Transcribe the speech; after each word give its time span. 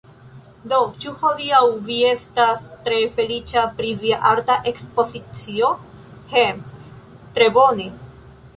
Do, 0.69 0.77
ĉu 1.03 1.11
hodiaŭ 1.23 1.59
vi 1.89 1.97
estas 2.11 2.63
tre 2.87 2.97
feliĉa 3.19 3.67
pri 3.81 3.93
via 4.05 4.19
arta 4.31 4.55
ekspozicio? 4.73 5.71
eh... 6.45 6.65
tre 7.37 7.51
bone? 7.61 7.87